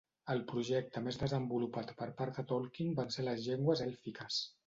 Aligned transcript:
El 0.33 0.39
projecte 0.51 1.01
més 1.07 1.19
desenvolupat 1.23 1.93
per 2.01 2.09
part 2.23 2.39
de 2.41 2.47
Tolkien 2.53 2.97
van 3.01 3.13
ser 3.17 3.29
les 3.29 3.47
llengües 3.51 3.85
èlfiques. 3.89 4.41